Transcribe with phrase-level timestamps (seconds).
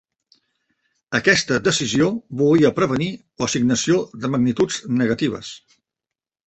[1.19, 2.09] Aquesta decisió
[2.41, 3.11] volia prevenir
[3.45, 5.55] l'assignació de magnituds negatives.